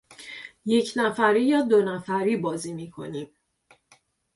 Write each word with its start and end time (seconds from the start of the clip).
یک 0.65 0.93
نفری 0.95 1.43
یا 1.45 1.61
دونفری 1.61 2.37
بازی 2.37 2.73
میکنیم. 2.73 3.29